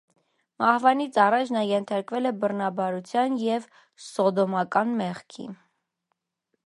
Մահվանից 0.61 1.19
առաջ 1.25 1.51
նա 1.55 1.61
ենթարկվել 1.71 2.29
է 2.29 2.31
բռնաբարության 2.45 3.37
և 3.43 3.69
սոդոմական 4.07 4.97
մեղքի։ 5.03 5.47